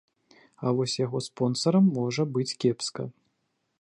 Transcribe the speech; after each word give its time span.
А 0.65 0.71
вось 0.79 0.95
яго 1.05 1.21
спонсарам 1.27 1.91
можа 1.99 2.23
быць 2.39 2.49
кепска. 2.65 3.03